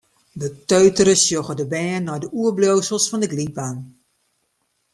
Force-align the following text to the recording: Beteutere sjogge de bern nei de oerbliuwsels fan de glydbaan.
Beteutere 0.43 1.13
sjogge 1.23 1.55
de 1.59 1.65
bern 1.73 2.03
nei 2.07 2.19
de 2.23 2.27
oerbliuwsels 2.39 3.09
fan 3.09 3.21
de 3.23 3.29
glydbaan. 3.33 3.77